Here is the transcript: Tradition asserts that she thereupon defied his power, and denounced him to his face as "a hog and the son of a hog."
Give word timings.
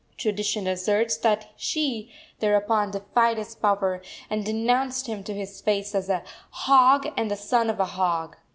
Tradition 0.17 0.65
asserts 0.65 1.15
that 1.17 1.51
she 1.55 2.09
thereupon 2.39 2.89
defied 2.89 3.37
his 3.37 3.53
power, 3.53 4.01
and 4.31 4.43
denounced 4.43 5.05
him 5.05 5.23
to 5.25 5.33
his 5.35 5.61
face 5.61 5.93
as 5.93 6.09
"a 6.09 6.23
hog 6.49 7.09
and 7.15 7.29
the 7.29 7.35
son 7.37 7.69
of 7.69 7.79
a 7.79 7.85
hog." 7.85 8.35